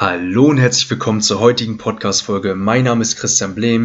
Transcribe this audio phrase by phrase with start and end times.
[0.00, 2.54] Hallo und herzlich willkommen zur heutigen Podcast-Folge.
[2.54, 3.84] Mein Name ist Christian Blehm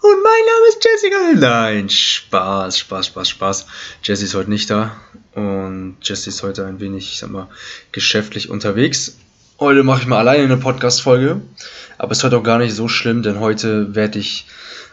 [0.00, 1.16] und mein Name ist Jessica.
[1.34, 3.66] Nein, Spaß, Spaß, Spaß, Spaß.
[4.04, 4.96] Jessie ist heute nicht da
[5.34, 7.48] und Jessie ist heute ein wenig, ich sag mal,
[7.90, 9.16] geschäftlich unterwegs.
[9.58, 11.40] Heute mache ich mal alleine eine Podcast-Folge,
[11.98, 14.46] aber es ist heute auch gar nicht so schlimm, denn heute werde ich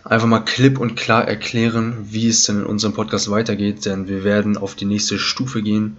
[0.04, 4.23] einfach mal klipp und klar erklären, wie es denn in unserem Podcast weitergeht, denn wir
[4.23, 5.97] werden auf die nächste Stufe gehen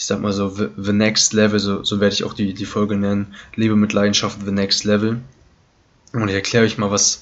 [0.00, 2.96] ich sag mal so, The Next Level, so, so werde ich auch die, die Folge
[2.96, 3.34] nennen.
[3.54, 5.20] Liebe mit Leidenschaft, The Next Level.
[6.14, 7.20] Und ich erkläre euch mal, was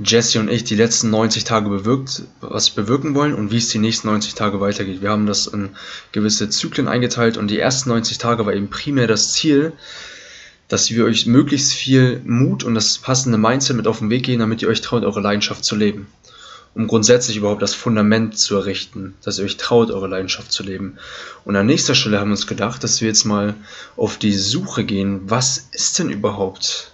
[0.00, 3.78] Jesse und ich die letzten 90 Tage bewirkt, was bewirken wollen und wie es die
[3.78, 5.02] nächsten 90 Tage weitergeht.
[5.02, 5.68] Wir haben das in
[6.10, 9.72] gewisse Zyklen eingeteilt und die ersten 90 Tage war eben primär das Ziel,
[10.66, 14.40] dass wir euch möglichst viel Mut und das passende Mindset mit auf den Weg gehen,
[14.40, 16.08] damit ihr euch traut, eure Leidenschaft zu leben
[16.76, 20.98] um grundsätzlich überhaupt das Fundament zu errichten, dass ihr euch traut, eure Leidenschaft zu leben.
[21.46, 23.54] Und an nächster Stelle haben wir uns gedacht, dass wir jetzt mal
[23.96, 26.92] auf die Suche gehen, was ist denn überhaupt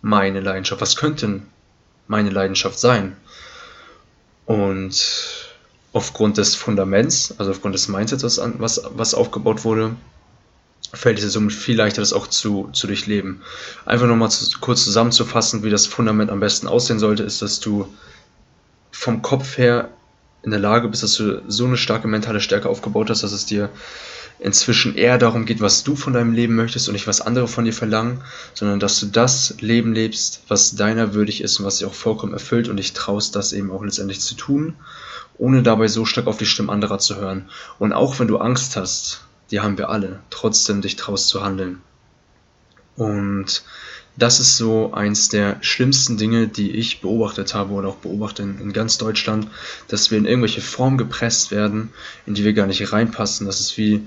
[0.00, 0.80] meine Leidenschaft?
[0.80, 1.42] Was könnte denn
[2.06, 3.16] meine Leidenschaft sein?
[4.46, 4.94] Und
[5.92, 9.96] aufgrund des Fundaments, also aufgrund des Mindsets, was, was, was aufgebaut wurde,
[10.94, 13.42] fällt es somit viel leichter, das auch zu, zu durchleben.
[13.86, 17.92] Einfach nochmal zu, kurz zusammenzufassen, wie das Fundament am besten aussehen sollte, ist, dass du
[18.92, 19.88] vom Kopf her
[20.42, 23.46] in der Lage bist, dass du so eine starke mentale Stärke aufgebaut hast, dass es
[23.46, 23.70] dir
[24.38, 27.64] inzwischen eher darum geht, was du von deinem Leben möchtest und nicht was andere von
[27.64, 28.20] dir verlangen,
[28.54, 32.32] sondern dass du das Leben lebst, was deiner würdig ist und was dich auch vollkommen
[32.32, 34.74] erfüllt und dich traust, das eben auch letztendlich zu tun,
[35.38, 37.48] ohne dabei so stark auf die Stimmen anderer zu hören.
[37.78, 41.80] Und auch wenn du Angst hast, die haben wir alle, trotzdem dich traust zu handeln.
[42.96, 43.62] Und
[44.16, 48.72] das ist so eins der schlimmsten Dinge, die ich beobachtet habe oder auch beobachte in,
[48.72, 49.48] ganz Deutschland,
[49.88, 51.90] dass wir in irgendwelche Formen gepresst werden,
[52.26, 53.46] in die wir gar nicht reinpassen.
[53.46, 54.02] Das ist wie,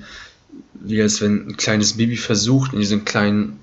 [0.73, 3.59] wie als wenn ein kleines Baby versucht, in diesen kleinen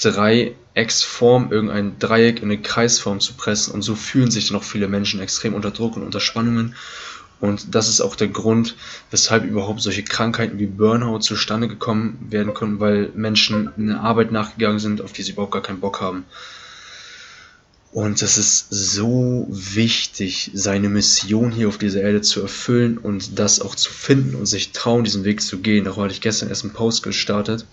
[0.00, 3.74] Dreiecksform irgendein Dreieck in eine Kreisform zu pressen.
[3.74, 6.74] Und so fühlen sich dann auch viele Menschen extrem unter Druck und unter Spannungen.
[7.40, 8.76] Und das ist auch der Grund,
[9.10, 14.78] weshalb überhaupt solche Krankheiten wie Burnout zustande gekommen werden können, weil Menschen eine Arbeit nachgegangen
[14.78, 16.24] sind, auf die sie überhaupt gar keinen Bock haben.
[17.92, 23.60] Und es ist so wichtig, seine Mission hier auf dieser Erde zu erfüllen und das
[23.60, 25.84] auch zu finden und sich trauen, diesen Weg zu gehen.
[25.84, 27.64] Darum hatte ich gestern erst einen Post gestartet.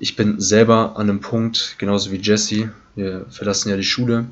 [0.00, 2.72] Ich bin selber an einem Punkt, genauso wie Jesse.
[2.94, 4.26] Wir verlassen ja die Schule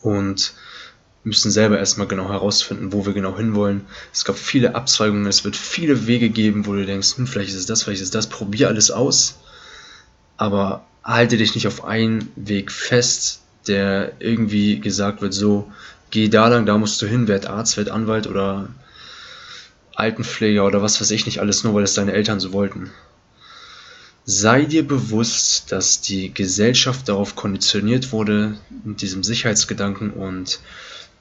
[0.00, 0.54] und
[1.28, 3.82] müssen selber erstmal genau herausfinden, wo wir genau hinwollen.
[4.12, 7.56] Es gab viele Abzweigungen, es wird viele Wege geben, wo du denkst, hm, vielleicht ist
[7.56, 9.38] es das, vielleicht ist es das, probier alles aus,
[10.36, 15.70] aber halte dich nicht auf einen Weg fest, der irgendwie gesagt wird, so,
[16.10, 18.68] geh da lang, da musst du hin, werd Arzt, werd Anwalt oder
[19.94, 22.90] Altenpfleger oder was weiß ich nicht alles, nur weil es deine Eltern so wollten.
[24.24, 30.60] Sei dir bewusst, dass die Gesellschaft darauf konditioniert wurde, mit diesem Sicherheitsgedanken und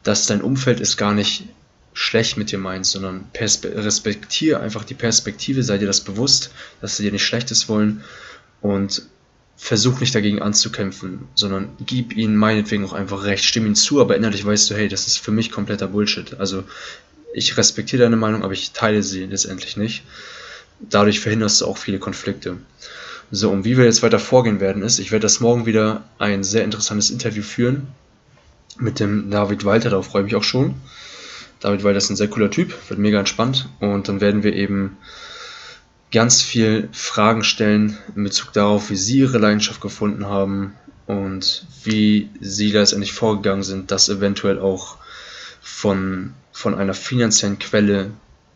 [0.07, 1.43] dass dein Umfeld es gar nicht
[1.91, 7.03] schlecht mit dir meint, sondern respektiere einfach die Perspektive, sei dir das bewusst, dass sie
[7.03, 8.05] dir nicht Schlechtes wollen
[8.61, 9.01] und
[9.57, 14.15] versuch nicht dagegen anzukämpfen, sondern gib ihnen meinetwegen auch einfach recht, stimm ihnen zu, aber
[14.15, 16.39] innerlich weißt du, hey, das ist für mich kompletter Bullshit.
[16.39, 16.63] Also
[17.33, 20.03] ich respektiere deine Meinung, aber ich teile sie letztendlich nicht.
[20.79, 22.57] Dadurch verhinderst du auch viele Konflikte.
[23.29, 26.45] So, und wie wir jetzt weiter vorgehen werden, ist, ich werde das morgen wieder ein
[26.45, 27.87] sehr interessantes Interview führen
[28.79, 30.75] mit dem David Walter, darauf freue ich mich auch schon.
[31.59, 34.97] David Walter ist ein sehr cooler Typ, wird mega entspannt und dann werden wir eben
[36.11, 40.73] ganz viel Fragen stellen in Bezug darauf, wie sie ihre Leidenschaft gefunden haben
[41.05, 44.97] und wie sie letztendlich vorgegangen sind, das eventuell auch
[45.61, 48.11] von, von einer finanziellen Quelle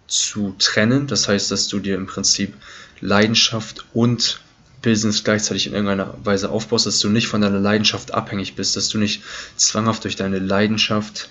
[0.08, 1.08] zu trennen.
[1.08, 2.54] Das heißt, dass du dir im Prinzip
[3.00, 4.42] Leidenschaft und
[4.82, 8.90] Business gleichzeitig in irgendeiner Weise aufbaust, dass du nicht von deiner Leidenschaft abhängig bist, dass
[8.90, 9.24] du nicht
[9.56, 11.30] zwanghaft durch deine Leidenschaft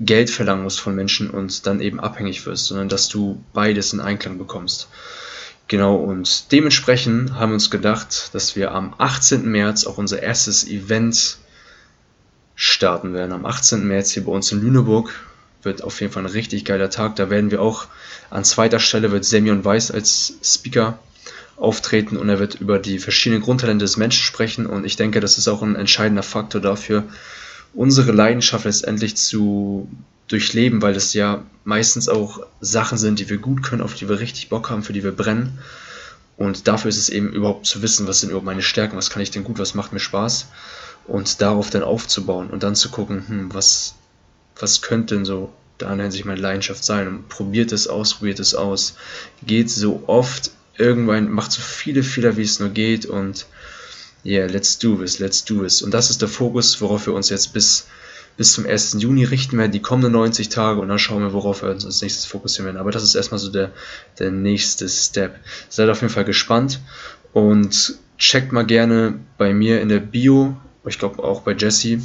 [0.00, 4.00] Geld verlangen musst von Menschen und dann eben abhängig wirst, sondern dass du beides in
[4.00, 4.88] Einklang bekommst.
[5.68, 9.50] Genau, und dementsprechend haben wir uns gedacht, dass wir am 18.
[9.50, 11.38] März auch unser erstes Event
[12.54, 13.32] starten werden.
[13.32, 13.86] Am 18.
[13.86, 15.14] März hier bei uns in Lüneburg
[15.62, 17.16] wird auf jeden Fall ein richtig geiler Tag.
[17.16, 17.86] Da werden wir auch
[18.30, 20.98] an zweiter Stelle wird Semyon Weiß als Speaker
[21.56, 24.66] auftreten und er wird über die verschiedenen Grundtalente des Menschen sprechen.
[24.66, 27.04] Und ich denke, das ist auch ein entscheidender Faktor dafür,
[27.74, 29.88] unsere Leidenschaft letztendlich zu
[30.28, 34.20] durchleben, weil das ja meistens auch Sachen sind, die wir gut können, auf die wir
[34.20, 35.58] richtig Bock haben, für die wir brennen.
[36.36, 39.22] Und dafür ist es eben überhaupt zu wissen, was sind überhaupt meine Stärken, was kann
[39.22, 40.48] ich denn gut, was macht mir Spaß?
[41.06, 43.94] Und darauf dann aufzubauen und dann zu gucken, hm, was,
[44.58, 47.06] was könnte denn so da in sich meine Leidenschaft sein?
[47.06, 48.96] Und probiert es aus, probiert es aus,
[49.46, 53.46] geht so oft irgendwann macht so viele Fehler, wie es nur geht und
[54.26, 55.82] Yeah, let's do this, let's do this.
[55.82, 57.86] Und das ist der Fokus, worauf wir uns jetzt bis,
[58.38, 58.96] bis zum 1.
[58.98, 62.00] Juni richten werden, die kommenden 90 Tage und dann schauen wir, worauf wir uns als
[62.00, 62.78] nächstes fokussieren werden.
[62.78, 63.70] Aber das ist erstmal so der,
[64.18, 65.38] der nächste Step.
[65.68, 66.80] Seid auf jeden Fall gespannt
[67.34, 70.56] und checkt mal gerne bei mir in der Bio,
[70.86, 72.00] ich glaube auch bei Jesse,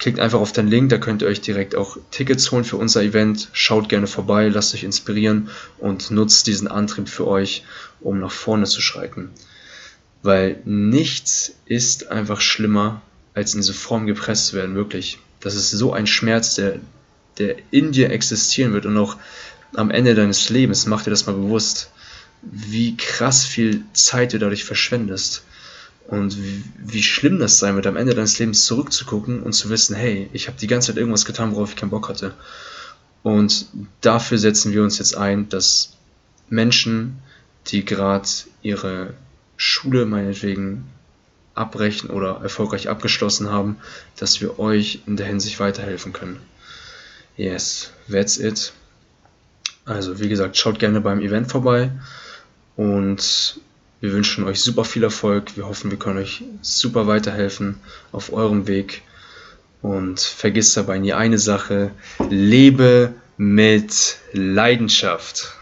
[0.00, 3.02] Klickt einfach auf den Link, da könnt ihr euch direkt auch Tickets holen für unser
[3.02, 3.50] Event.
[3.52, 7.64] Schaut gerne vorbei, lasst euch inspirieren und nutzt diesen Antrieb für euch,
[8.00, 9.28] um nach vorne zu schreiten.
[10.22, 13.02] Weil nichts ist einfach schlimmer,
[13.34, 15.18] als in diese Form gepresst zu werden, wirklich.
[15.40, 16.80] Das ist so ein Schmerz, der,
[17.38, 19.18] der in dir existieren wird und auch
[19.74, 21.90] am Ende deines Lebens, mach dir das mal bewusst,
[22.40, 25.44] wie krass viel Zeit du dadurch verschwendest.
[26.10, 29.94] Und wie, wie schlimm das sein wird, am Ende deines Lebens zurückzugucken und zu wissen,
[29.94, 32.34] hey, ich habe die ganze Zeit irgendwas getan, worauf ich keinen Bock hatte.
[33.22, 33.66] Und
[34.00, 35.96] dafür setzen wir uns jetzt ein, dass
[36.48, 37.18] Menschen,
[37.68, 38.28] die gerade
[38.60, 39.14] ihre
[39.56, 40.84] Schule meinetwegen
[41.54, 43.76] abbrechen oder erfolgreich abgeschlossen haben,
[44.16, 46.40] dass wir euch in der Hinsicht weiterhelfen können.
[47.36, 48.72] Yes, that's it.
[49.84, 51.92] Also wie gesagt, schaut gerne beim Event vorbei
[52.74, 53.60] und
[54.00, 55.56] wir wünschen euch super viel Erfolg.
[55.56, 57.76] Wir hoffen, wir können euch super weiterhelfen
[58.12, 59.02] auf eurem Weg.
[59.82, 61.90] Und vergisst dabei nie eine Sache.
[62.28, 65.54] Lebe mit Leidenschaft.